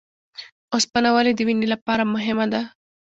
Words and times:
اوسپنه 0.73 1.09
ولې 1.15 1.31
د 1.35 1.39
وینې 1.47 1.67
لپاره 1.73 2.03
مهمه 2.13 2.45
ده؟ 2.53 2.61